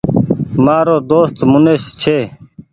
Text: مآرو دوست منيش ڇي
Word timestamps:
مآرو 0.65 0.97
دوست 1.09 1.35
منيش 1.51 1.83
ڇي 2.01 2.19